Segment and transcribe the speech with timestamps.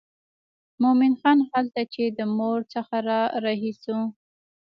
[0.81, 3.99] مومن خان هلته چې د مور څخه را رهي شو.